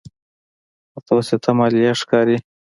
[0.93, 2.37] متوسطه ماليه ښکاري.